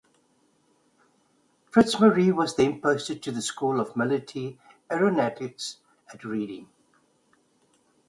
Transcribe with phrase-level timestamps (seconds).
[1.71, 4.57] Fitzmaurice was then posted to the School of Military
[4.89, 5.77] Aeronautics
[6.11, 6.67] at Reading.